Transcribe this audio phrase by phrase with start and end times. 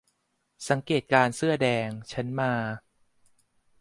[0.69, 2.53] สังเกตการณ์เสื้อแดง ฉันมา